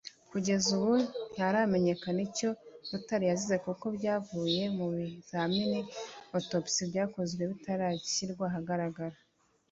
Kugeza 0.31 0.67
ubu 0.77 0.91
ntiharamenyekana 1.31 2.19
icyo 2.27 2.49
Rutare 2.89 3.25
yazize 3.31 3.57
kuko 3.65 3.83
ibyavuye 3.91 4.63
mu 4.77 4.85
bizamini 4.93 5.79
(autopsy) 6.37 6.79
byakozwe 6.91 7.41
bitarashyirwa 7.51 8.45
ahagaragara 8.49 9.17